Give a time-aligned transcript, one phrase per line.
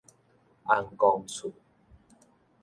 [0.65, 1.51] 尪公厝